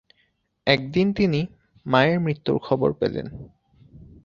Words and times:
একদিন 0.67 1.07
তিনি 1.13 1.39
মায়ের 1.85 2.19
মৃত্যুর 2.19 2.57
খবর 2.59 2.89
পেলেন। 2.93 3.27